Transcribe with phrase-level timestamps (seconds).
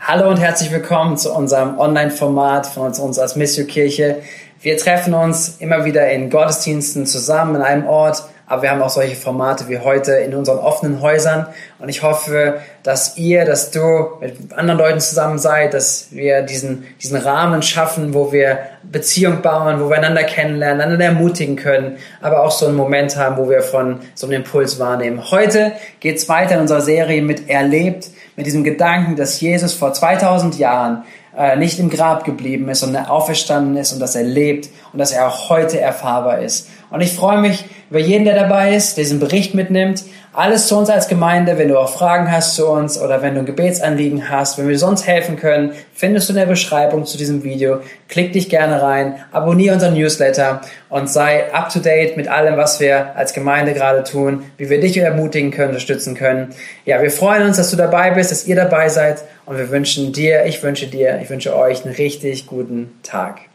[0.00, 4.22] Hallo und herzlich willkommen zu unserem Online-Format von uns, als Missio Kirche.
[4.62, 8.90] Wir treffen uns immer wieder in Gottesdiensten zusammen in einem Ort, aber wir haben auch
[8.90, 11.46] solche Formate wie heute in unseren offenen Häusern.
[11.78, 16.86] Und ich hoffe, dass ihr, dass du mit anderen Leuten zusammen seid, dass wir diesen,
[17.02, 22.42] diesen Rahmen schaffen, wo wir Beziehung bauen, wo wir einander kennenlernen, einander ermutigen können, aber
[22.42, 25.30] auch so einen Moment haben, wo wir von so einem Impuls wahrnehmen.
[25.30, 30.58] Heute geht's weiter in unserer Serie mit Erlebt, mit diesem Gedanken, dass Jesus vor 2000
[30.58, 31.04] Jahren
[31.36, 35.12] äh, nicht im Grab geblieben ist, sondern auferstanden ist und dass er lebt und dass
[35.12, 36.68] er auch heute erfahrbar ist.
[36.90, 40.04] Und ich freue mich über jeden, der dabei ist, diesen Bericht mitnimmt.
[40.32, 41.58] Alles zu uns als Gemeinde.
[41.58, 44.78] Wenn du auch Fragen hast zu uns oder wenn du ein Gebetsanliegen hast, wenn wir
[44.78, 47.80] sonst helfen können, findest du in der Beschreibung zu diesem Video.
[48.08, 52.78] Klick dich gerne rein, abonniere unseren Newsletter und sei up to date mit allem, was
[52.78, 56.54] wir als Gemeinde gerade tun, wie wir dich ermutigen können, unterstützen können.
[56.84, 60.12] Ja, wir freuen uns, dass du dabei bist, dass ihr dabei seid und wir wünschen
[60.12, 63.47] dir, ich wünsche dir, ich wünsche euch einen richtig guten Tag.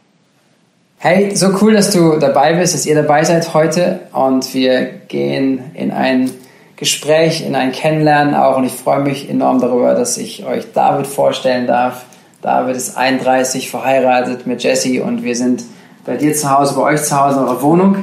[1.06, 4.00] Hey, so cool, dass du dabei bist, dass ihr dabei seid heute.
[4.14, 6.30] Und wir gehen in ein
[6.76, 8.56] Gespräch, in ein Kennenlernen auch.
[8.56, 12.06] Und ich freue mich enorm darüber, dass ich euch David vorstellen darf.
[12.40, 15.02] David ist 31, verheiratet mit Jesse.
[15.02, 15.64] Und wir sind
[16.06, 17.96] bei dir zu Hause, bei euch zu Hause in eurer Wohnung.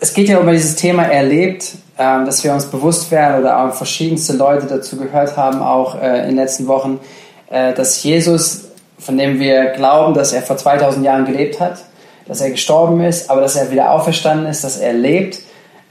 [0.00, 3.74] es geht ja um dieses Thema erlebt, ähm, dass wir uns bewusst werden oder auch
[3.74, 7.00] verschiedenste Leute dazu gehört haben, auch äh, in den letzten Wochen,
[7.48, 8.64] dass Jesus,
[8.98, 11.84] von dem wir glauben, dass er vor 2000 Jahren gelebt hat,
[12.26, 15.40] dass er gestorben ist, aber dass er wieder auferstanden ist, dass er lebt.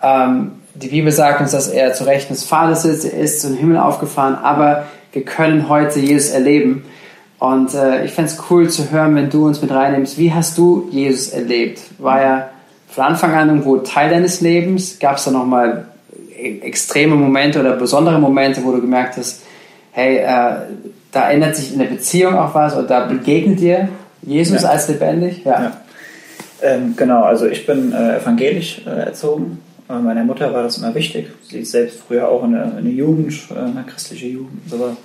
[0.04, 3.56] Ähm, die Bibel sagt uns, dass er zu Rechten des Vaters sitzt, er ist zum
[3.56, 6.86] Himmel aufgefahren, aber wir können heute Jesus erleben.
[7.40, 10.18] Und äh, ich fände es cool zu hören, wenn du uns mit reinnimmst.
[10.18, 11.80] Wie hast du Jesus erlebt?
[11.98, 12.50] War er
[12.90, 15.00] von Anfang an irgendwo Teil deines Lebens?
[15.00, 15.86] Gab es da nochmal
[16.38, 19.42] extreme Momente oder besondere Momente, wo du gemerkt hast,
[19.95, 20.56] hey, äh,
[21.11, 23.88] da ändert sich in der Beziehung auch was oder da begegnet dir
[24.22, 24.69] Jesus ja.
[24.69, 25.45] als lebendig?
[25.45, 25.63] Ja.
[25.63, 25.81] ja.
[26.61, 29.59] Ähm, genau, also ich bin äh, evangelisch äh, erzogen.
[29.89, 31.28] Äh, meiner Mutter war das immer wichtig.
[31.47, 34.97] Sie ist selbst früher auch in der, Jugend, äh, eine christliche Jugend und sowas.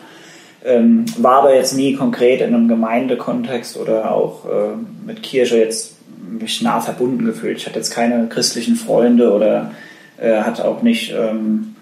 [0.64, 5.94] Ähm, war aber jetzt nie konkret in einem Gemeindekontext oder auch äh, mit Kirche jetzt
[6.28, 7.58] mich nah verbunden gefühlt.
[7.58, 9.70] Ich hatte jetzt keine christlichen Freunde oder
[10.18, 11.76] äh, hatte auch nicht, ähm,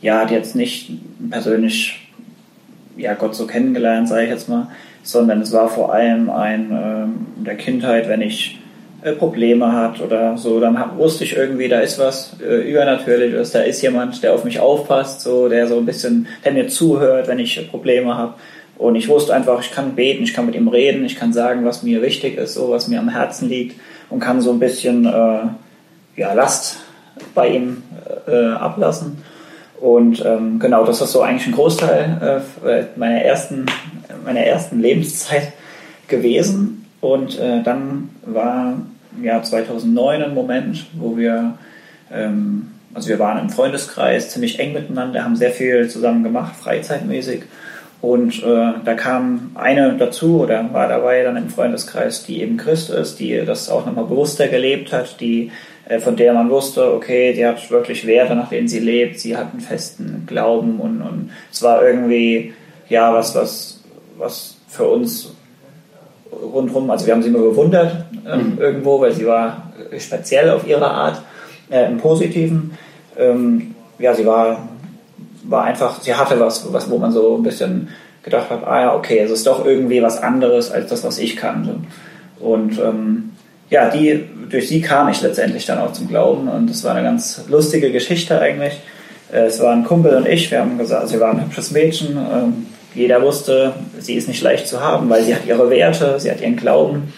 [0.00, 0.92] ja, hat jetzt nicht
[1.30, 2.03] persönlich
[2.96, 4.68] ja, Gott so kennengelernt, sage ich jetzt mal,
[5.02, 8.58] sondern es war vor allem ein äh, in der Kindheit, wenn ich
[9.02, 13.52] äh, Probleme hat oder so, dann hab, wusste ich irgendwie, da ist was äh, übernatürliches,
[13.52, 17.28] da ist jemand, der auf mich aufpasst, so, der so ein bisschen, der mir zuhört,
[17.28, 18.34] wenn ich Probleme habe.
[18.76, 21.64] Und ich wusste einfach, ich kann beten, ich kann mit ihm reden, ich kann sagen,
[21.64, 23.78] was mir wichtig ist, so was mir am Herzen liegt
[24.10, 25.40] und kann so ein bisschen äh,
[26.16, 26.78] ja, Last
[27.34, 27.82] bei ihm
[28.26, 29.18] äh, ablassen.
[29.80, 33.66] Und ähm, genau, das ist so eigentlich ein Großteil äh, meiner, ersten,
[34.24, 35.52] meiner ersten Lebenszeit
[36.08, 36.86] gewesen.
[37.00, 38.78] Und äh, dann war
[39.22, 41.58] ja 2009 ein Moment, wo wir,
[42.12, 47.42] ähm, also wir waren im Freundeskreis ziemlich eng miteinander, haben sehr viel zusammen gemacht, freizeitmäßig.
[48.00, 52.90] Und äh, da kam eine dazu oder war dabei dann im Freundeskreis, die eben Christ
[52.90, 55.50] ist, die das auch nochmal bewusster gelebt hat, die äh,
[55.98, 59.52] von der man wusste, okay, die hat wirklich Werte, nach denen sie lebt, sie hat
[59.52, 62.54] einen festen Glauben und, und es war irgendwie,
[62.88, 63.82] ja, was, was,
[64.16, 65.34] was für uns
[66.32, 68.58] rundherum, also wir haben sie immer bewundert ähm, mhm.
[68.60, 71.22] irgendwo, weil sie war speziell auf ihre Art,
[71.70, 72.76] äh, im Positiven.
[73.16, 74.68] Ähm, ja, sie war,
[75.44, 77.88] war einfach, sie hatte was, was, wo man so ein bisschen
[78.22, 81.36] gedacht hat, ah ja, okay, es ist doch irgendwie was anderes als das, was ich
[81.36, 81.76] kannte.
[82.40, 83.32] Und ähm,
[83.70, 87.04] ja, die, durch sie kam ich letztendlich dann auch zum Glauben und das war eine
[87.04, 88.74] ganz lustige Geschichte eigentlich.
[89.32, 92.16] Äh, es waren Kumpel und ich, wir haben gesagt, also wir waren ein hübsches Mädchen.
[92.16, 96.30] Ähm, jeder wusste, sie ist nicht leicht zu haben, weil sie hat ihre Werte, sie
[96.30, 97.12] hat ihren Glauben.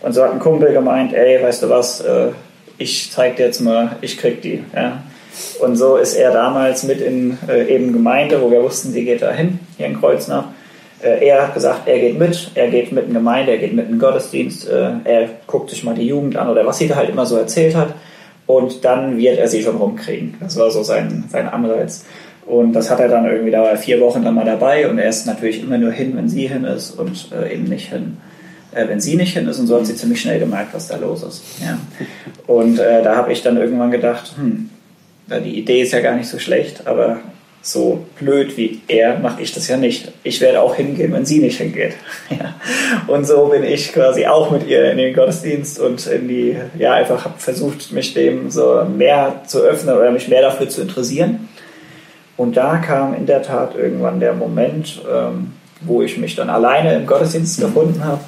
[0.00, 2.28] Und so hat ein Kumpel gemeint, ey, weißt du was, äh,
[2.76, 4.62] ich zeig dir jetzt mal, ich krieg die.
[4.74, 5.02] Ja.
[5.60, 9.22] Und so ist er damals mit in äh, eben Gemeinde, wo wir wussten, sie geht
[9.22, 10.44] da hin, hier in Kreuznach.
[11.04, 13.88] Äh, er hat gesagt, er geht mit, er geht mit in Gemeinde, er geht mit
[13.88, 17.10] in Gottesdienst, äh, er guckt sich mal die Jugend an oder was sie da halt
[17.10, 17.94] immer so erzählt hat.
[18.46, 20.34] Und dann wird er sie schon rumkriegen.
[20.40, 22.04] Das war so sein, sein Anreiz.
[22.44, 24.98] Und das hat er dann irgendwie, da war er vier Wochen dann mal dabei und
[24.98, 28.18] er ist natürlich immer nur hin, wenn sie hin ist und äh, eben nicht hin,
[28.72, 29.58] wenn sie nicht hin ist.
[29.60, 31.42] Und so hat sie ziemlich schnell gemerkt, was da los ist.
[31.62, 31.78] Ja.
[32.46, 34.68] Und äh, da habe ich dann irgendwann gedacht, hm,
[35.42, 37.18] die Idee ist ja gar nicht so schlecht, aber
[37.66, 40.12] so blöd wie er mache ich das ja nicht.
[40.22, 41.94] Ich werde auch hingehen, wenn sie nicht hingeht.
[42.30, 42.54] Ja.
[43.06, 46.94] Und so bin ich quasi auch mit ihr in den Gottesdienst und in die, ja,
[46.94, 51.48] einfach habe versucht, mich dem so mehr zu öffnen oder mich mehr dafür zu interessieren.
[52.36, 56.94] Und da kam in der Tat irgendwann der Moment, ähm, wo ich mich dann alleine
[56.94, 58.20] im Gottesdienst gefunden habe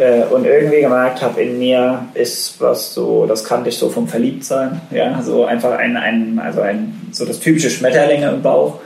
[0.00, 4.08] äh, und irgendwie gemerkt habe, in mir ist was so, das kannte ich so vom
[4.08, 8.80] Verliebtsein, ja, so einfach ein, ein also ein, so das typische Schmetterlinge im Bauch.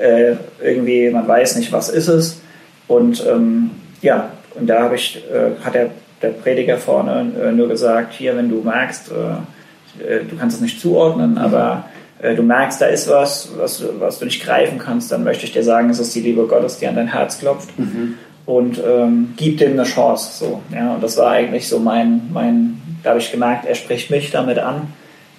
[0.00, 2.40] Äh, irgendwie, man weiß nicht, was ist es.
[2.86, 3.72] Und ähm,
[4.02, 5.90] ja, und da habe ich, äh, hat der,
[6.22, 10.62] der Prediger vorne äh, nur gesagt, hier, wenn du merkst, äh, äh, du kannst es
[10.62, 11.86] nicht zuordnen, aber
[12.20, 15.52] äh, du merkst, da ist was, was, was du nicht greifen kannst, dann möchte ich
[15.52, 17.76] dir sagen, es ist die Liebe Gottes, die an dein Herz klopft.
[17.78, 18.16] Mhm.
[18.44, 20.44] Und ähm, gib dem eine Chance.
[20.44, 24.10] So, ja, und das war eigentlich so mein, mein, da habe ich gemerkt, er spricht
[24.10, 24.92] mich damit an.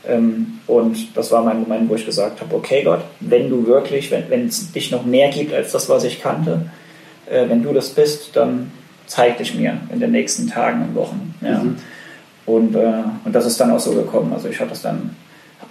[0.07, 4.11] Ähm, und das war mein Moment, wo ich gesagt habe, okay Gott, wenn du wirklich,
[4.11, 6.65] wenn, es dich noch mehr gibt als das, was ich kannte,
[7.29, 8.71] äh, wenn du das bist, dann
[9.05, 11.35] zeig dich mir in den nächsten Tagen und Wochen.
[11.41, 11.59] Ja.
[11.59, 11.75] Mhm.
[12.45, 14.33] Und, äh, und das ist dann auch so gekommen.
[14.33, 15.15] Also ich habe das dann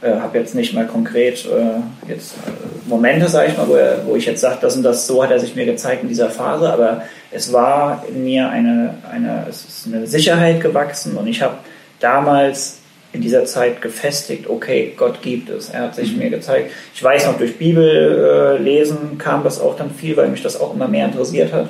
[0.02, 4.06] äh, habe jetzt nicht mal konkret äh, jetzt äh, Momente, sage ich mal, wo, er,
[4.06, 6.30] wo ich jetzt sage, das und das, so hat er sich mir gezeigt in dieser
[6.30, 7.02] Phase, aber
[7.32, 11.56] es war in mir eine, eine, es ist eine Sicherheit gewachsen und ich habe
[12.00, 12.78] damals
[13.12, 15.68] in dieser Zeit gefestigt, okay, Gott gibt es.
[15.68, 16.18] Er hat sich mhm.
[16.18, 16.70] mir gezeigt.
[16.94, 20.74] Ich weiß noch, durch Bibellesen äh, kam das auch dann viel, weil mich das auch
[20.74, 21.68] immer mehr interessiert hat.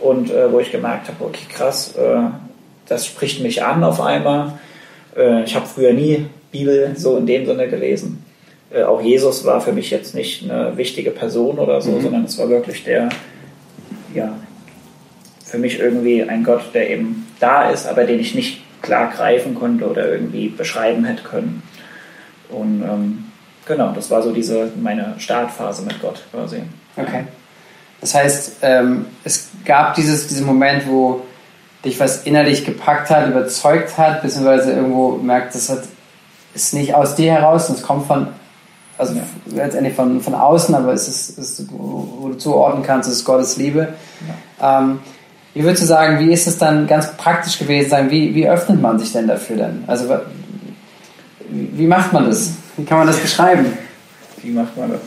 [0.00, 2.22] Und äh, wo ich gemerkt habe, okay, krass, äh,
[2.88, 4.58] das spricht mich an auf einmal.
[5.16, 8.24] Äh, ich habe früher nie Bibel so in dem Sinne gelesen.
[8.72, 12.02] Äh, auch Jesus war für mich jetzt nicht eine wichtige Person oder so, mhm.
[12.02, 13.10] sondern es war wirklich der,
[14.12, 14.34] ja,
[15.50, 19.54] für mich irgendwie ein Gott, der eben da ist, aber den ich nicht klar greifen
[19.54, 21.62] konnte oder irgendwie beschreiben hätte können.
[22.48, 23.24] Und ähm,
[23.66, 26.62] genau, das war so diese meine Startphase mit Gott quasi.
[26.96, 27.24] Okay.
[28.00, 31.22] Das heißt, ähm, es gab dieses, diesen Moment, wo
[31.84, 35.82] dich was innerlich gepackt hat, überzeugt hat, beziehungsweise irgendwo merkt, das hat
[36.54, 38.28] ist nicht aus dir heraus, es kommt von,
[38.98, 39.22] also ja.
[39.46, 43.56] letztendlich von, von außen, aber es ist, ist, wo du zuordnen kannst, es ist Gottes
[43.56, 43.94] Liebe.
[44.58, 44.80] Ja.
[44.80, 45.00] Ähm,
[45.54, 48.10] wie würdest du sagen, wie ist es dann ganz praktisch gewesen sein?
[48.10, 49.84] Wie, wie öffnet man sich denn dafür dann?
[49.86, 50.20] Also
[51.50, 52.52] wie macht man das?
[52.76, 53.66] Wie kann man das beschreiben?
[54.42, 55.00] Wie macht man das?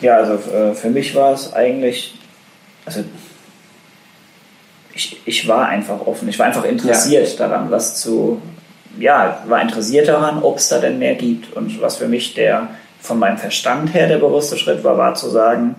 [0.00, 2.18] Ja, also äh, für mich war es eigentlich,
[2.84, 3.02] also
[4.92, 7.48] ich, ich war einfach offen, ich war einfach interessiert ja.
[7.48, 8.42] daran, was zu,
[8.98, 11.52] ja, war interessiert daran, ob es da denn mehr gibt.
[11.54, 12.68] Und was für mich der
[13.00, 15.76] von meinem Verstand her der bewusste Schritt war, war zu sagen,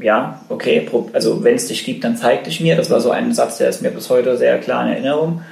[0.00, 2.76] ja, okay, also wenn es dich gibt, dann zeig dich mir.
[2.76, 5.42] Das war so ein Satz, der ist mir bis heute sehr klar in Erinnerung.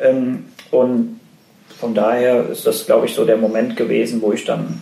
[0.00, 1.20] Ähm, und
[1.78, 4.80] von daher ist das, glaube ich, so der Moment gewesen, wo ich dann,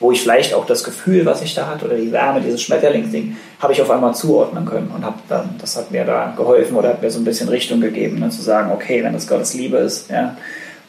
[0.00, 3.36] wo ich vielleicht auch das Gefühl, was ich da hatte, oder die Wärme, dieses Schmetterlingsding,
[3.60, 6.88] habe ich auf einmal zuordnen können und habe dann, das hat mir da geholfen oder
[6.88, 9.76] hat mir so ein bisschen Richtung gegeben, ne, zu sagen, okay, wenn das Gottes Liebe
[9.76, 10.36] ist, ja,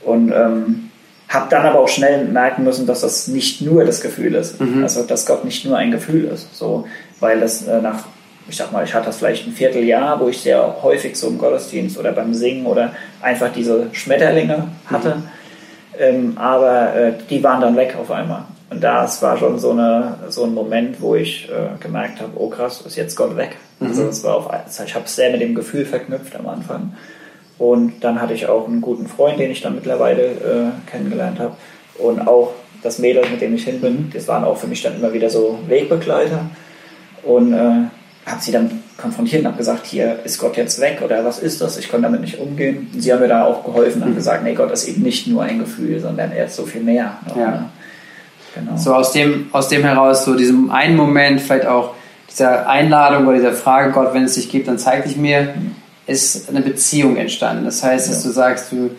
[0.04, 0.90] und ähm,
[1.34, 4.62] habe dann aber auch schnell merken müssen, dass das nicht nur das Gefühl ist.
[4.62, 4.84] Mhm.
[4.84, 6.56] Also, dass Gott nicht nur ein Gefühl ist.
[6.56, 6.86] So,
[7.20, 8.04] weil das äh, nach,
[8.48, 11.38] ich sag mal, ich hatte das vielleicht ein Vierteljahr, wo ich sehr häufig so im
[11.38, 15.16] Gottesdienst oder beim Singen oder einfach diese Schmetterlinge hatte.
[15.16, 15.24] Mhm.
[16.00, 18.44] Ähm, aber äh, die waren dann weg auf einmal.
[18.70, 22.50] Und das war schon so, eine, so ein Moment, wo ich äh, gemerkt habe, oh
[22.50, 23.58] krass, ist jetzt Gott weg.
[23.80, 23.88] Mhm.
[23.88, 24.50] Also es war auf,
[24.86, 26.94] ich habe es sehr mit dem Gefühl verknüpft am Anfang.
[27.58, 31.56] Und dann hatte ich auch einen guten Freund, den ich dann mittlerweile äh, kennengelernt habe.
[32.00, 34.96] Und auch das Mädel, mit dem ich hin bin, das waren auch für mich dann
[34.96, 36.46] immer wieder so Wegbegleiter.
[37.24, 37.86] Und äh,
[38.26, 41.62] habe sie dann konfrontiert und habe gesagt, hier ist Gott jetzt weg oder was ist
[41.62, 41.78] das?
[41.78, 42.90] Ich konnte damit nicht umgehen.
[42.94, 44.16] Und sie haben mir da auch geholfen und mhm.
[44.16, 47.18] gesagt, nee, Gott ist eben nicht nur ein Gefühl, sondern er ist so viel mehr.
[47.28, 47.52] Noch, ja.
[47.52, 47.70] ne?
[48.56, 48.78] genau.
[48.78, 51.96] So aus dem, aus dem heraus, so diesem einen Moment, vielleicht auch
[52.30, 55.54] dieser Einladung oder dieser Frage, Gott, wenn es dich gibt, dann zeig dich mir.
[55.56, 57.66] Mhm ist eine Beziehung entstanden.
[57.66, 58.30] Das heißt, dass ja.
[58.30, 58.92] du sagst, du,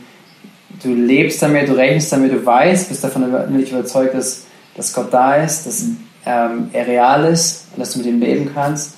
[0.82, 4.44] du lebst damit, du rechnest damit, du weißt, bist davon wirklich überzeugt, dass
[4.76, 5.84] dass Gott da ist, dass
[6.26, 8.94] ähm, er real ist und dass du mit ihm leben kannst.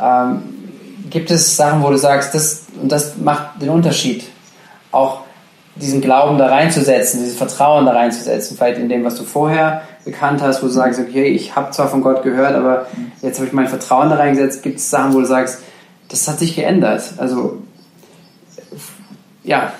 [0.00, 0.42] Ähm,
[1.08, 4.24] gibt es Sachen, wo du sagst, das und das macht den Unterschied,
[4.90, 5.22] auch
[5.76, 10.42] diesen Glauben da reinzusetzen, dieses Vertrauen da reinzusetzen, vielleicht in dem, was du vorher bekannt
[10.42, 12.86] hast, wo du sagst, okay, ich habe zwar von Gott gehört, aber
[13.22, 14.62] jetzt habe ich mein Vertrauen da reingesetzt.
[14.62, 15.60] Gibt es Sachen, wo du sagst,
[16.10, 17.02] das hat sich geändert?
[17.16, 17.62] Also
[19.44, 19.72] ja.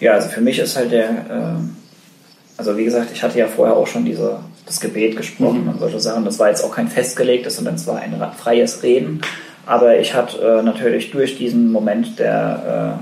[0.00, 3.76] Ja, also für mich ist halt der, äh, also wie gesagt, ich hatte ja vorher
[3.76, 5.70] auch schon diese, das Gebet gesprochen mhm.
[5.70, 6.24] und solche Sachen.
[6.24, 9.20] Das war jetzt auch kein festgelegtes, sondern es war ein freies Reden.
[9.66, 12.98] Aber ich hatte äh, natürlich durch diesen Moment der,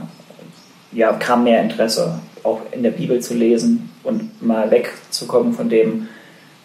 [0.92, 5.68] äh, ja, kam mehr Interesse, auch in der Bibel zu lesen und mal wegzukommen von
[5.68, 6.09] dem,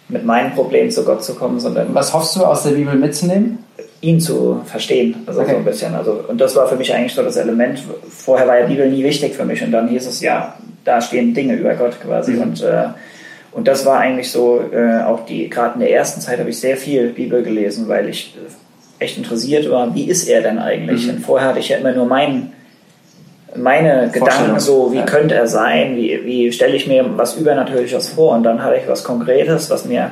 [0.10, 1.94] mit meinen Problemen zu Gott zu kommen, sondern.
[1.94, 3.60] Was hoffst du aus der Bibel mitzunehmen?
[4.01, 5.51] Ihn zu verstehen, also okay.
[5.51, 5.96] so ein bisschen.
[5.96, 7.82] Also, und das war für mich eigentlich so das Element.
[8.10, 11.34] Vorher war ja Bibel nie wichtig für mich und dann hieß es, ja, da stehen
[11.34, 12.34] Dinge über Gott quasi.
[12.34, 12.42] Mhm.
[12.42, 12.86] Und, äh,
[13.51, 16.60] und das war eigentlich so, äh, auch die, gerade in der ersten Zeit habe ich
[16.60, 18.36] sehr viel Bibel gelesen, weil ich
[19.00, 21.06] echt interessiert war, wie ist er denn eigentlich?
[21.06, 21.16] Mhm.
[21.16, 22.51] Und vorher hatte ich ja immer nur mein,
[23.56, 25.06] meine Gedanken so, wie ja.
[25.06, 28.88] könnte er sein, wie, wie stelle ich mir was Übernatürliches vor und dann hatte ich
[28.88, 30.12] was Konkretes, was mir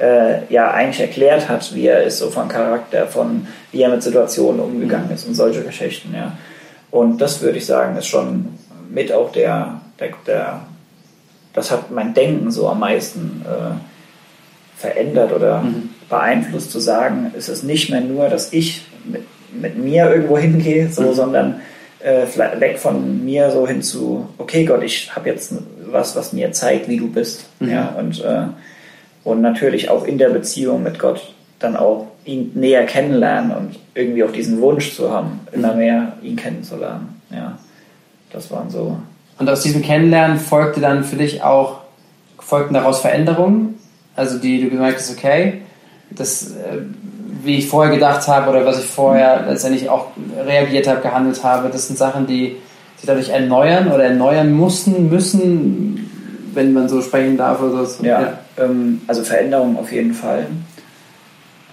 [0.00, 4.02] äh, ja eigentlich erklärt hat, wie er ist, so von Charakter, von wie er mit
[4.02, 6.32] Situationen umgegangen ist und solche Geschichten, ja.
[6.90, 10.60] Und das würde ich sagen, ist schon mit auch der, der, der
[11.52, 13.74] das hat mein Denken so am meisten äh,
[14.78, 15.90] verändert oder mhm.
[16.08, 19.22] beeinflusst, zu sagen, es ist nicht mehr nur, dass ich mit,
[19.52, 21.14] mit mir irgendwo hingehe, so, mhm.
[21.14, 21.60] sondern
[22.00, 22.26] äh,
[22.60, 25.54] weg von mir so hin zu, okay Gott, ich habe jetzt
[25.90, 27.46] was, was mir zeigt, wie du bist.
[27.58, 27.70] Mhm.
[27.70, 28.42] Ja, und äh,
[29.26, 34.22] und natürlich auch in der Beziehung mit Gott dann auch ihn näher kennenlernen und irgendwie
[34.22, 35.78] auch diesen Wunsch zu haben, immer mhm.
[35.78, 37.20] mehr ihn kennenzulernen.
[37.30, 37.58] Ja,
[38.32, 38.98] das waren so.
[39.38, 41.80] Und aus diesem Kennenlernen folgte dann für dich auch,
[42.38, 43.80] folgten daraus Veränderungen,
[44.14, 45.62] also die du gemerkt hast, okay,
[46.10, 46.82] das, äh,
[47.42, 50.06] wie ich vorher gedacht habe oder was ich vorher letztendlich auch
[50.46, 52.58] reagiert habe, gehandelt habe, das sind Sachen, die
[52.96, 58.04] sich dadurch erneuern oder erneuern mussten, müssen, wenn man so sprechen darf oder so.
[58.04, 58.38] Ja, ja.
[58.58, 60.46] Ähm, also Veränderung auf jeden Fall.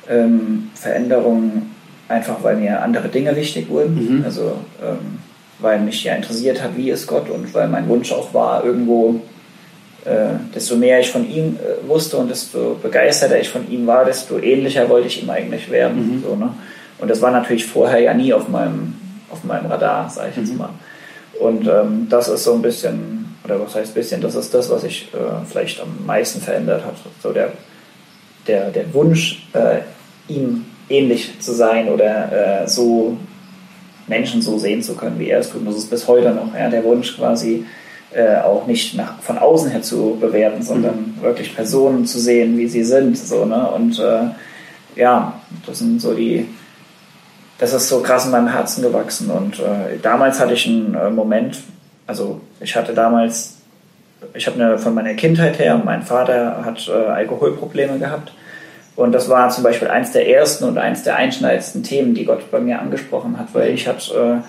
[0.09, 1.63] Ähm, Veränderung
[2.07, 4.19] einfach, weil mir andere Dinge wichtig wurden.
[4.19, 4.25] Mhm.
[4.25, 5.19] Also ähm,
[5.59, 9.21] weil mich ja interessiert hat, wie ist Gott und weil mein Wunsch auch war, irgendwo,
[10.03, 14.03] äh, desto mehr ich von ihm äh, wusste und desto begeisterter ich von ihm war,
[14.03, 16.17] desto ähnlicher wollte ich ihm eigentlich werden.
[16.17, 16.23] Mhm.
[16.23, 16.49] So, ne?
[16.99, 18.95] Und das war natürlich vorher ja nie auf meinem,
[19.29, 20.43] auf meinem Radar, sage ich mhm.
[20.43, 20.69] jetzt mal.
[21.39, 24.81] Und ähm, das ist so ein bisschen oder was heißt bisschen, das ist das, was
[24.81, 26.95] sich äh, vielleicht am meisten verändert hat.
[27.21, 27.51] So der,
[28.47, 29.79] der, der Wunsch, äh,
[30.27, 33.17] ihm ähnlich zu sein oder äh, so
[34.07, 35.65] Menschen so sehen zu können, wie er es tut.
[35.67, 37.65] Das ist bis heute noch ja, der Wunsch quasi,
[38.13, 41.21] äh, auch nicht nach, von außen her zu bewerten, sondern mhm.
[41.21, 43.17] wirklich Personen zu sehen, wie sie sind.
[43.17, 43.69] So, ne?
[43.71, 44.29] Und äh,
[44.95, 46.45] ja, das sind so die,
[47.57, 49.29] das ist so krass in meinem Herzen gewachsen.
[49.31, 51.57] Und äh, damals hatte ich einen äh, Moment,
[52.07, 53.57] also ich hatte damals,
[54.33, 58.33] ich habe eine, von meiner Kindheit her, mein Vater hat äh, Alkoholprobleme gehabt.
[58.95, 62.51] Und das war zum Beispiel eins der ersten und eins der einschneidendsten Themen, die Gott
[62.51, 64.47] bei mir angesprochen hat, weil ich hatte, äh,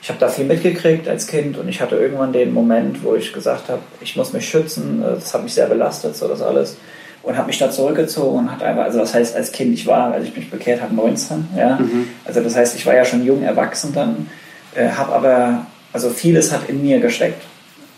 [0.00, 3.32] ich habe da viel mitgekriegt als Kind und ich hatte irgendwann den Moment, wo ich
[3.32, 5.02] gesagt habe, ich muss mich schützen.
[5.02, 6.76] Das hat mich sehr belastet, so das alles
[7.22, 10.12] und habe mich da zurückgezogen und hat einfach, also das heißt als Kind, ich war,
[10.12, 12.08] als ich mich bekehrt habe, 19, ja, mhm.
[12.24, 14.28] also das heißt, ich war ja schon jung erwachsen dann,
[14.74, 17.42] äh, habe aber also vieles hat in mir gesteckt.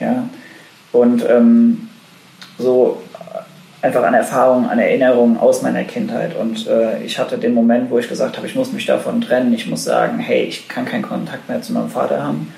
[0.00, 0.28] Ja?
[0.92, 1.88] Und ähm,
[2.58, 3.02] so
[3.82, 6.34] einfach an Erfahrungen, an Erinnerungen aus meiner Kindheit.
[6.36, 9.52] Und äh, ich hatte den Moment, wo ich gesagt habe, ich muss mich davon trennen.
[9.52, 12.52] Ich muss sagen, hey, ich kann keinen Kontakt mehr zu meinem Vater haben.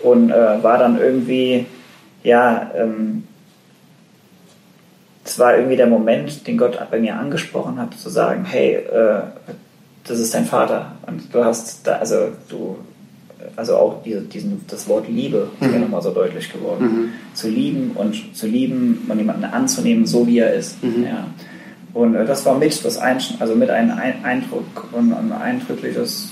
[0.00, 1.66] Und äh, war dann irgendwie,
[2.22, 3.26] ja, ähm,
[5.24, 9.22] es war irgendwie der Moment, den Gott bei mir angesprochen hat, zu sagen, hey, äh,
[10.04, 10.92] das ist dein Vater.
[11.06, 12.76] Und du hast da, also du
[13.56, 15.74] also auch diese, diesen, das Wort Liebe ist mhm.
[15.74, 16.84] mir nochmal so deutlich geworden.
[16.84, 17.08] Mhm.
[17.34, 20.82] Zu lieben und zu lieben und jemanden anzunehmen, so wie er ist.
[20.82, 21.04] Mhm.
[21.04, 21.26] Ja.
[21.92, 26.30] Und äh, das war mit das ein, also mit einem Eindruck und ein eindrückliches,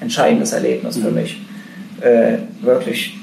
[0.00, 1.14] entscheidendes Erlebnis für mhm.
[1.14, 1.40] mich.
[2.00, 3.16] Äh, wirklich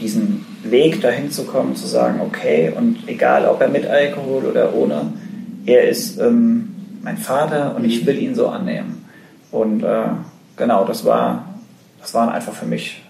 [0.00, 4.74] diesen Weg dahin zu kommen, zu sagen, okay, und egal ob er mit Alkohol oder
[4.74, 5.12] ohne,
[5.64, 8.06] er ist ähm, mein Vater und ich mhm.
[8.06, 9.04] will ihn so annehmen.
[9.50, 10.06] Und äh,
[10.56, 11.55] genau, das war
[12.06, 13.02] das waren einfach für mich,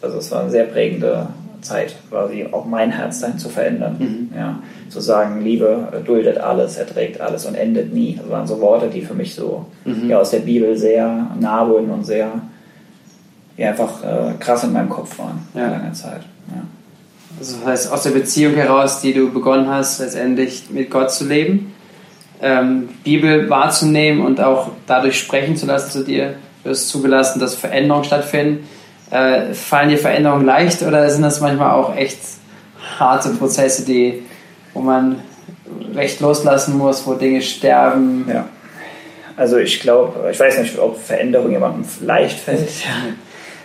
[0.00, 1.26] also es war eine sehr prägende
[1.60, 3.96] Zeit, quasi auch mein Herz dahin zu verändern.
[3.98, 4.36] Mhm.
[4.36, 8.16] Ja, zu sagen, Liebe duldet alles, erträgt alles und endet nie.
[8.16, 10.08] Das waren so Worte, die für mich so mhm.
[10.08, 12.30] ja, aus der Bibel sehr nah wurden und sehr
[13.56, 15.68] ja, einfach äh, krass in meinem Kopf waren ja.
[15.68, 16.22] lange Zeit.
[16.48, 16.62] Ja.
[17.40, 21.72] das heißt aus der Beziehung heraus, die du begonnen hast, letztendlich mit Gott zu leben,
[22.40, 26.34] ähm, Bibel wahrzunehmen und auch dadurch sprechen zu lassen zu dir.
[26.64, 28.68] Du hast zugelassen, dass Veränderungen stattfinden.
[29.10, 32.18] Äh, fallen dir Veränderungen leicht oder sind das manchmal auch echt
[32.98, 34.22] harte Prozesse, die,
[34.72, 35.20] wo man
[35.94, 38.26] recht loslassen muss, wo Dinge sterben?
[38.32, 38.48] Ja.
[39.36, 42.68] Also ich glaube, ich weiß nicht, ob Veränderung jemandem leicht fällt.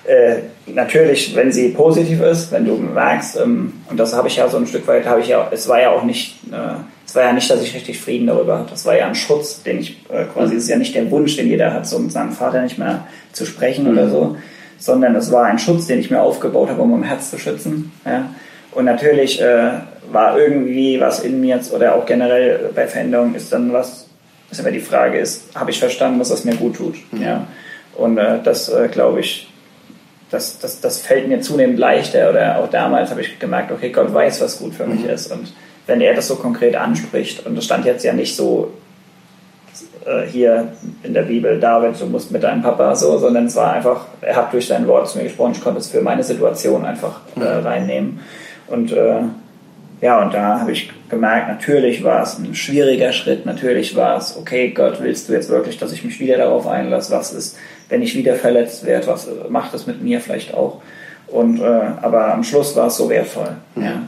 [0.07, 4.47] Äh, natürlich, wenn sie positiv ist, wenn du merkst, ähm, und das habe ich ja
[4.47, 6.77] so ein Stück weit, habe ich ja, es war ja auch nicht, äh,
[7.07, 8.71] es war ja nicht, dass ich richtig Frieden darüber hatte.
[8.71, 11.37] Das war ja ein Schutz, den ich äh, quasi, es ist ja nicht der Wunsch,
[11.37, 13.91] den jeder hat, so mit seinem Vater nicht mehr zu sprechen mhm.
[13.91, 14.37] oder so,
[14.77, 17.93] sondern es war ein Schutz, den ich mir aufgebaut habe, um mein Herz zu schützen.
[18.05, 18.29] Ja?
[18.71, 19.71] Und natürlich äh,
[20.11, 24.07] war irgendwie was in mir, oder auch generell bei Veränderungen ist dann was,
[24.51, 26.95] ist immer die Frage ist, habe ich verstanden, dass das mir gut tut?
[27.13, 27.21] Mhm.
[27.21, 27.47] Ja?
[27.95, 29.47] Und äh, das, äh, glaube ich,
[30.29, 34.13] das, das, das fällt mir zunehmend leichter oder auch damals habe ich gemerkt, okay, Gott
[34.13, 35.09] weiß, was gut für mich mhm.
[35.09, 35.53] ist und
[35.87, 38.73] wenn er das so konkret anspricht und das stand jetzt ja nicht so
[40.05, 43.73] äh, hier in der Bibel, David, du musst mit deinem Papa so, sondern es war
[43.73, 46.85] einfach, er hat durch sein Wort zu mir gesprochen, ich konnte es für meine Situation
[46.85, 48.19] einfach äh, reinnehmen
[48.67, 49.21] und äh,
[49.99, 54.37] ja, und da habe ich gemerkt, natürlich war es ein schwieriger Schritt, natürlich war es,
[54.37, 57.57] okay, Gott, willst du jetzt wirklich, dass ich mich wieder darauf einlasse, was ist,
[57.89, 60.81] wenn ich wieder verletzt werde, was macht das mit mir vielleicht auch?
[61.27, 63.55] Und, äh, aber am Schluss war es so wertvoll.
[63.75, 64.03] Ja.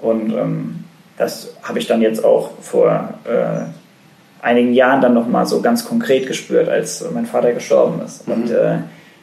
[0.00, 0.84] Und ähm,
[1.22, 6.26] das habe ich dann jetzt auch vor äh, einigen Jahren dann nochmal so ganz konkret
[6.26, 8.26] gespürt, als mein Vater gestorben ist.
[8.26, 8.34] Mhm.
[8.34, 8.78] Und, äh,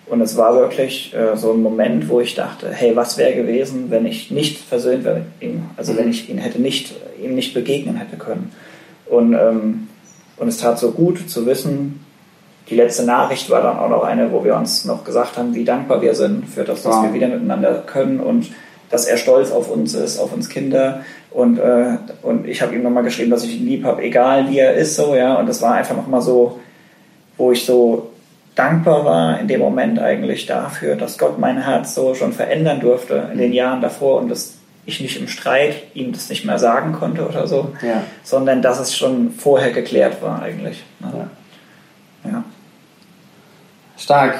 [0.08, 3.88] und es war wirklich äh, so ein Moment, wo ich dachte, hey, was wäre gewesen,
[3.89, 5.65] wenn ich nicht versöhnt wäre mit ihm?
[5.77, 5.98] Also mhm.
[5.98, 8.51] wenn ich ihn hätte nicht, ihm nicht begegnen hätte können.
[9.06, 9.88] Und, ähm,
[10.38, 12.06] und es tat so gut zu wissen,
[12.70, 15.65] die letzte Nachricht war dann auch noch eine, wo wir uns noch gesagt haben, wie
[15.65, 17.03] dankbar wir sind für das, dass wow.
[17.03, 18.51] wir wieder miteinander können und
[18.89, 21.03] dass er stolz auf uns ist, auf uns Kinder.
[21.32, 24.60] Und, äh, und ich habe ihm nochmal geschrieben, dass ich ihn lieb habe, egal wie
[24.60, 25.36] er ist, so, ja.
[25.36, 26.60] Und das war einfach nochmal so,
[27.38, 28.10] wo ich so
[28.56, 33.30] dankbar war in dem Moment eigentlich dafür, dass Gott mein Herz so schon verändern durfte
[33.32, 36.94] in den Jahren davor und dass ich nicht im Streit ihm das nicht mehr sagen
[36.94, 38.04] konnte oder so, ja.
[38.24, 40.84] sondern dass es schon vorher geklärt war eigentlich.
[41.00, 41.28] Ne?
[42.26, 42.30] Ja.
[42.32, 42.44] ja.
[43.98, 44.39] Stark.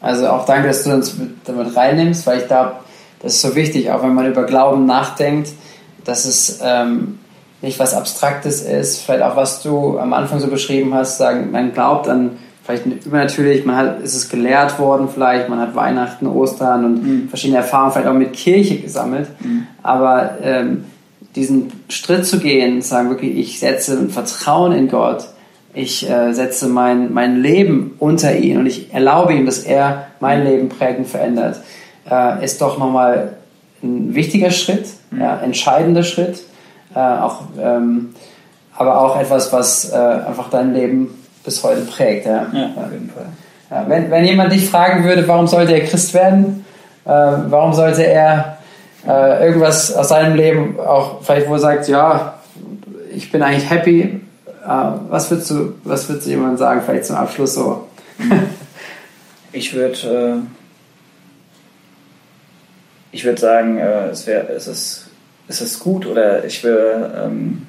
[0.00, 2.76] Also auch danke, dass du uns mit, damit reinnimmst, weil ich glaube,
[3.20, 5.50] das ist so wichtig, auch wenn man über Glauben nachdenkt,
[6.04, 7.18] dass es ähm,
[7.62, 11.72] nicht was Abstraktes ist, vielleicht auch was du am Anfang so beschrieben hast, sagen, man
[11.72, 16.84] glaubt an vielleicht übernatürlich, man hat, ist es gelehrt worden vielleicht, man hat Weihnachten, Ostern
[16.84, 17.28] und mhm.
[17.28, 19.66] verschiedene Erfahrungen vielleicht auch mit Kirche gesammelt, mhm.
[19.82, 20.84] aber ähm,
[21.34, 25.28] diesen Schritt zu gehen, sagen wirklich, ich setze ein Vertrauen in Gott,
[25.74, 30.44] ich äh, setze mein, mein Leben unter ihn und ich erlaube ihm, dass er mein
[30.44, 31.60] Leben prägend verändert,
[32.08, 33.36] äh, ist doch nochmal
[33.82, 35.01] ein wichtiger Schritt, mhm.
[35.18, 36.42] Ja, entscheidender Schritt,
[36.94, 38.14] äh, auch, ähm,
[38.76, 42.26] aber auch etwas, was äh, einfach dein Leben bis heute prägt.
[42.26, 43.26] Ja, ja auf jeden Fall.
[43.70, 46.64] Ja, wenn, wenn jemand dich fragen würde, warum sollte er Christ werden,
[47.04, 48.58] äh, warum sollte er
[49.06, 52.34] äh, irgendwas aus seinem Leben auch vielleicht wohl sagt, ja,
[53.14, 54.20] ich bin eigentlich happy, äh,
[55.08, 57.88] was würdest du, was würdest du jemandem sagen, vielleicht zum Abschluss so?
[59.52, 60.61] ich würde, äh,
[63.12, 65.06] ich würde sagen, äh, es wäre, es ist,
[65.48, 67.66] es ist gut oder ich will, ähm,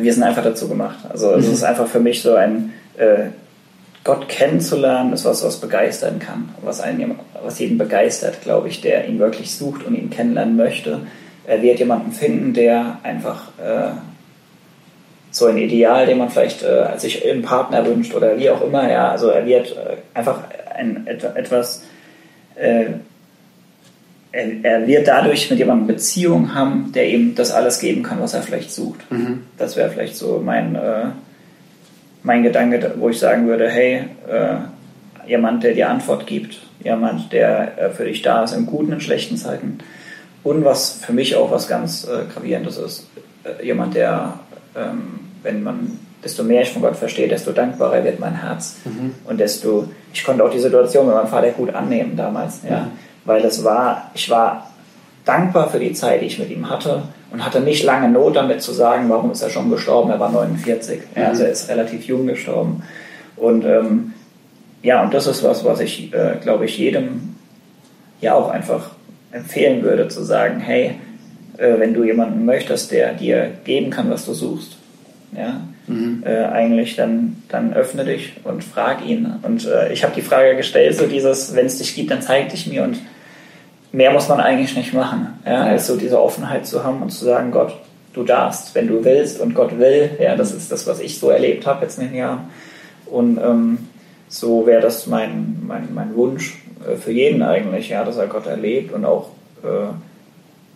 [0.00, 0.98] wir sind einfach dazu gemacht.
[1.08, 1.52] Also es mhm.
[1.52, 3.30] ist einfach für mich so ein äh,
[4.04, 9.06] Gott kennenzulernen, ist was, was begeistern kann, was einen, was jeden begeistert, glaube ich, der
[9.08, 11.00] ihn wirklich sucht und ihn kennenlernen möchte.
[11.46, 13.92] Er wird jemanden finden, der einfach äh,
[15.30, 18.90] so ein Ideal, den man vielleicht äh, sich im Partner wünscht oder wie auch immer.
[18.90, 20.40] Ja, also er wird äh, einfach
[20.74, 21.82] ein, etwas,
[22.56, 22.86] äh,
[24.32, 28.34] er, er, wird dadurch mit jemandem Beziehung haben, der ihm das alles geben kann, was
[28.34, 29.10] er vielleicht sucht.
[29.10, 29.44] Mhm.
[29.58, 31.06] Das wäre vielleicht so mein, äh,
[32.22, 37.78] mein Gedanke, wo ich sagen würde, hey, äh, jemand, der dir Antwort gibt, jemand, der
[37.78, 39.78] äh, für dich da ist in guten und schlechten Zeiten.
[40.42, 43.06] Und was für mich auch was ganz gravierendes ist,
[43.62, 44.40] jemand, der
[44.74, 48.76] ähm, wenn man, desto mehr ich von Gott verstehe, desto dankbarer wird mein Herz.
[48.84, 49.14] Mhm.
[49.24, 52.82] Und desto, ich konnte auch die Situation mit meinem Vater gut annehmen damals, ja.
[52.82, 52.90] Mhm.
[53.24, 54.70] Weil es war, ich war
[55.24, 58.62] dankbar für die Zeit, die ich mit ihm hatte und hatte nicht lange Not damit
[58.62, 61.00] zu sagen, warum ist er schon gestorben, er war 49.
[61.14, 61.22] Mhm.
[61.22, 62.82] Also er ist relativ jung gestorben.
[63.36, 64.14] Und ähm,
[64.82, 67.36] ja, und das ist was, was ich, äh, glaube ich, jedem
[68.20, 68.90] ja auch einfach
[69.30, 70.96] empfehlen würde, zu sagen, hey,
[71.56, 74.76] äh, wenn du jemanden möchtest, der dir geben kann, was du suchst,
[75.36, 76.22] ja, mhm.
[76.26, 79.32] äh, eigentlich, dann, dann öffne dich und frag ihn.
[79.42, 82.50] Und äh, ich habe die Frage gestellt, so dieses, wenn es dich gibt, dann zeig
[82.50, 82.82] dich mir.
[82.82, 82.98] Und
[83.92, 87.24] mehr muss man eigentlich nicht machen, ja, als so diese Offenheit zu haben und zu
[87.24, 87.74] sagen, Gott,
[88.14, 90.10] du darfst, wenn du willst und Gott will.
[90.20, 92.50] Ja, das ist das, was ich so erlebt habe jetzt in den Jahren.
[93.06, 93.78] Und ähm,
[94.28, 98.46] so wäre das mein, mein, mein Wunsch äh, für jeden eigentlich, ja, dass er Gott
[98.46, 99.28] erlebt und auch
[99.62, 99.92] äh,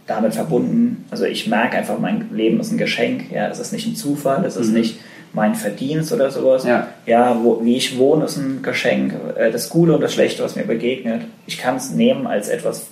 [0.06, 1.04] damit verbunden.
[1.10, 3.30] Also ich merke einfach, mein Leben ist ein Geschenk.
[3.32, 4.74] Ja, es ist nicht ein Zufall, es ist mhm.
[4.74, 5.00] nicht
[5.32, 6.64] mein Verdienst oder sowas.
[6.64, 9.14] Ja, ja wo, wie ich wohne, ist ein Geschenk.
[9.36, 12.86] Äh, das Gute und das Schlechte, was mir begegnet, ich kann es nehmen als etwas,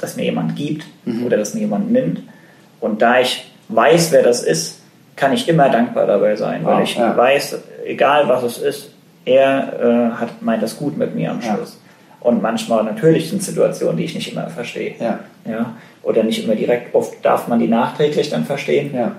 [0.00, 1.26] das mir jemand gibt mhm.
[1.26, 2.22] oder das mir jemand nimmt.
[2.80, 4.80] Und da ich weiß, wer das ist,
[5.16, 7.16] kann ich immer dankbar dabei sein, wow, weil ich ja.
[7.16, 8.90] weiß, egal was es ist,
[9.24, 11.78] er äh, hat, meint das gut mit mir am Schluss.
[11.78, 12.26] Ja.
[12.26, 14.94] Und manchmal natürlich sind Situationen, die ich nicht immer verstehe.
[14.98, 15.20] Ja.
[15.44, 15.74] Ja?
[16.02, 18.94] Oder nicht immer direkt, oft darf man die nachträglich dann verstehen.
[18.94, 19.12] Ja.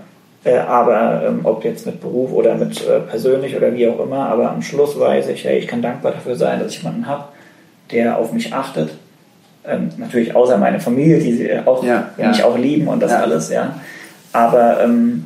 [0.44, 4.28] Äh, aber ähm, ob jetzt mit Beruf oder mit äh, persönlich oder wie auch immer,
[4.28, 7.26] aber am Schluss weiß ich, hey, ich kann dankbar dafür sein, dass ich jemanden habe,
[7.92, 8.90] der auf mich achtet.
[9.66, 13.50] Ähm, natürlich außer meine Familie, die sie auch, ja, mich auch lieben und das alles,
[13.50, 13.76] ja.
[14.34, 15.26] Aber ähm,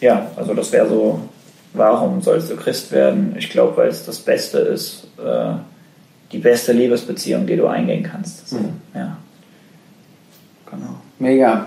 [0.00, 1.20] ja, also das wäre so,
[1.72, 3.34] warum sollst du Christ werden?
[3.38, 5.52] Ich glaube, weil es das Beste ist, äh,
[6.32, 8.48] die beste Liebesbeziehung, die du eingehen kannst.
[8.48, 8.80] So, mhm.
[8.94, 9.16] Ja.
[10.70, 10.94] Genau.
[11.18, 11.66] Mega.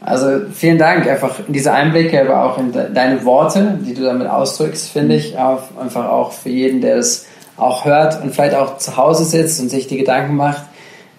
[0.00, 4.28] Also vielen Dank einfach in diese Einblicke, aber auch in deine Worte, die du damit
[4.28, 8.78] ausdrückst, finde ich auch, einfach auch für jeden, der es auch hört und vielleicht auch
[8.78, 10.62] zu Hause sitzt und sich die Gedanken macht.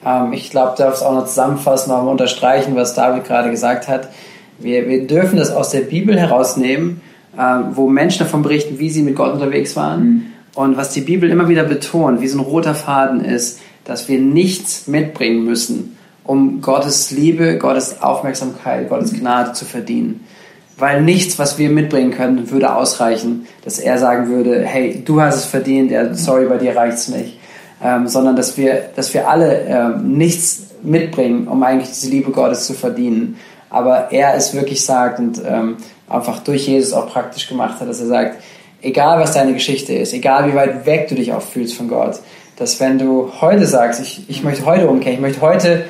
[0.06, 3.88] Ähm, ich glaube, du darfst auch noch zusammenfassen, noch mal unterstreichen, was David gerade gesagt
[3.88, 4.10] hat.
[4.58, 7.02] Wir, wir dürfen das aus der Bibel herausnehmen,
[7.38, 10.04] ähm, wo Menschen davon berichten, wie sie mit Gott unterwegs waren.
[10.04, 10.26] Mhm.
[10.56, 14.20] Und was die Bibel immer wieder betont, wie so ein roter Faden ist, dass wir
[14.20, 20.26] nichts mitbringen müssen, um Gottes Liebe, Gottes Aufmerksamkeit, Gottes Gnade zu verdienen.
[20.78, 25.36] Weil nichts, was wir mitbringen können, würde ausreichen, dass er sagen würde, hey, du hast
[25.36, 27.39] es verdient, sorry, bei dir reicht es nicht.
[27.82, 32.66] Ähm, sondern dass wir, dass wir alle ähm, nichts mitbringen, um eigentlich diese Liebe Gottes
[32.66, 33.38] zu verdienen.
[33.70, 35.78] Aber er es wirklich sagt und ähm,
[36.10, 38.38] einfach durch Jesus auch praktisch gemacht hat, dass er sagt,
[38.82, 42.20] egal was deine Geschichte ist, egal wie weit weg du dich auch fühlst von Gott,
[42.58, 45.86] dass wenn du heute sagst, ich, ich möchte heute umkehren, ich möchte heute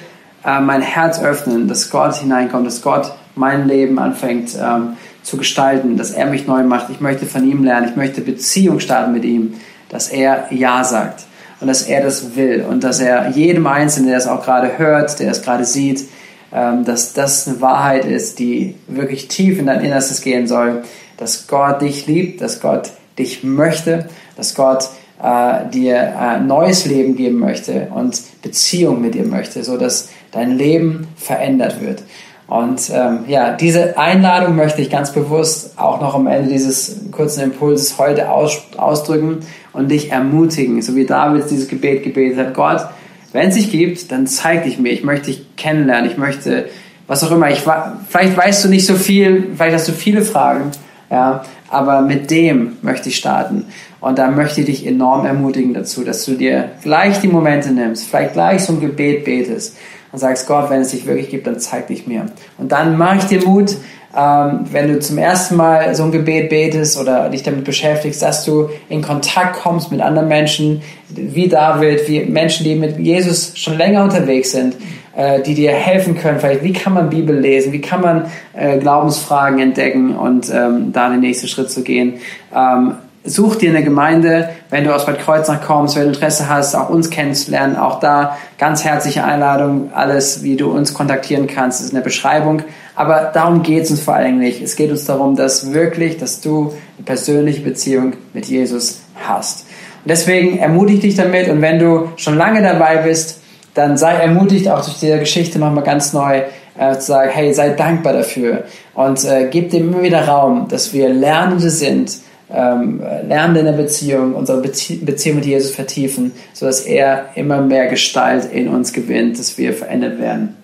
[0.46, 5.98] äh, mein Herz öffnen, dass Gott hineinkommt, dass Gott mein Leben anfängt ähm, zu gestalten,
[5.98, 6.90] dass er mich neu macht.
[6.92, 9.56] Ich möchte von ihm lernen, ich möchte Beziehung starten mit ihm,
[9.90, 11.26] dass er Ja sagt
[11.60, 15.20] und dass er das will und dass er jedem Einzelnen, der es auch gerade hört,
[15.20, 16.06] der es gerade sieht,
[16.54, 20.84] ähm, dass das eine Wahrheit ist, die wirklich tief in dein Innerstes gehen soll,
[21.18, 24.90] dass Gott dich liebt, dass Gott dich möchte, dass Gott
[25.22, 30.58] äh, dir äh, neues Leben geben möchte und Beziehung mit dir möchte, so dass dein
[30.58, 32.04] Leben verändert wird.
[32.50, 37.44] Und ähm, ja, diese Einladung möchte ich ganz bewusst auch noch am Ende dieses kurzen
[37.44, 42.54] Impulses heute aus, ausdrücken und dich ermutigen, so wie David dieses Gebet gebetet hat.
[42.56, 42.88] Gott,
[43.34, 44.92] wenn es dich gibt, dann zeig dich mir.
[44.92, 46.10] Ich möchte dich kennenlernen.
[46.10, 46.70] Ich möchte,
[47.06, 47.52] was auch immer.
[47.52, 47.64] Ich,
[48.08, 50.72] vielleicht weißt du nicht so viel, vielleicht hast du viele Fragen,
[51.12, 53.66] ja, aber mit dem möchte ich starten.
[54.02, 58.08] Und da möchte ich dich enorm ermutigen dazu, dass du dir gleich die Momente nimmst,
[58.08, 59.76] vielleicht gleich so ein Gebet betest
[60.12, 62.28] und sagst, Gott, wenn es dich wirklich gibt, dann zeig dich mir.
[62.58, 63.76] Und dann mache ich dir Mut,
[64.16, 68.44] ähm, wenn du zum ersten Mal so ein Gebet betest oder dich damit beschäftigst, dass
[68.44, 73.78] du in Kontakt kommst mit anderen Menschen, wie David, wie Menschen, die mit Jesus schon
[73.78, 74.76] länger unterwegs sind,
[75.16, 76.40] äh, die dir helfen können.
[76.40, 77.72] Vielleicht, wie kann man Bibel lesen?
[77.72, 82.16] Wie kann man äh, Glaubensfragen entdecken und ähm, da den nächsten Schritt zu gehen?
[82.56, 86.76] Ähm, such dir eine Gemeinde, wenn du aus Bad Kreuznach kommst, wenn du Interesse hast,
[86.76, 91.90] auch uns kennenzulernen, auch da ganz herzliche Einladung, alles, wie du uns kontaktieren kannst, ist
[91.90, 92.64] in der Beschreibung.
[92.96, 94.62] Aber darum geht es uns vor allem nicht.
[94.62, 99.66] Es geht uns darum, dass wirklich, dass du eine persönliche Beziehung mit Jesus hast.
[100.04, 103.42] Und deswegen ermutige dich damit und wenn du schon lange dabei bist,
[103.74, 106.42] dann sei ermutigt, auch durch diese Geschichte nochmal ganz neu
[106.78, 110.94] äh, zu sagen, hey, sei dankbar dafür und äh, gib dem immer wieder Raum, dass
[110.94, 112.18] wir Lernende sind,
[112.52, 117.88] ähm, lernen in der Beziehung, unsere Bezie Beziehung mit Jesus vertiefen, sodass er immer mehr
[117.88, 120.56] Gestalt in uns gewinnt, dass wir verändert werden.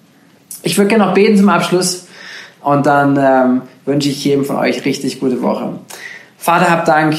[0.64, 2.08] Ich würde gerne noch beten zum Abschluss
[2.62, 5.74] und dann ähm, wünsche ich jedem von euch richtig gute Woche.
[6.38, 7.16] Vater, hab Dank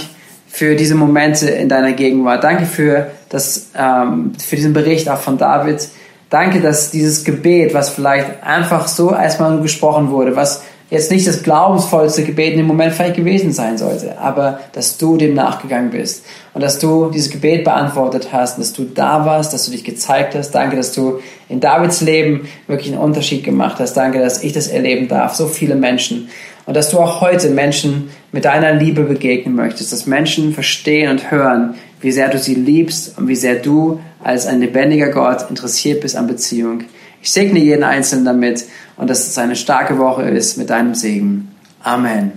[0.48, 2.42] für diese Momente in deiner Gegenwart.
[2.42, 5.88] Danke für, das, ähm, für diesen Bericht auch von David.
[6.30, 11.42] Danke, dass dieses Gebet, was vielleicht einfach so erstmal gesprochen wurde, was jetzt nicht das
[11.42, 16.24] glaubensvollste Gebet in dem Moment vielleicht gewesen sein sollte, aber dass du dem nachgegangen bist
[16.54, 20.34] und dass du dieses Gebet beantwortet hast, dass du da warst, dass du dich gezeigt
[20.34, 20.52] hast.
[20.52, 23.94] Danke, dass du in Davids Leben wirklich einen Unterschied gemacht hast.
[23.94, 25.34] Danke, dass ich das erleben darf.
[25.34, 26.28] So viele Menschen.
[26.66, 31.30] Und dass du auch heute Menschen mit deiner Liebe begegnen möchtest, dass Menschen verstehen und
[31.30, 36.00] hören, wie sehr du sie liebst und wie sehr du als ein lebendiger Gott interessiert
[36.00, 36.84] bist an Beziehung.
[37.26, 41.48] Ich segne jeden Einzelnen damit und dass es eine starke Woche ist mit deinem Segen.
[41.82, 42.30] Amen.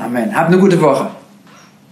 [0.00, 0.36] Amen.
[0.36, 1.10] Hab eine gute Woche.